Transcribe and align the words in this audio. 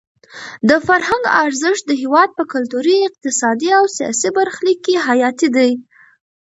د 0.69 0.71
فرهنګ 0.87 1.23
ارزښت 1.43 1.83
د 1.87 1.91
هېواد 2.01 2.29
په 2.37 2.43
کلتوري، 2.53 2.95
اقتصادي 3.09 3.69
او 3.79 3.85
سیاسي 3.97 4.29
برخلیک 4.37 4.79
کې 4.85 4.95
حیاتي 5.07 5.47
دی. 5.55 5.71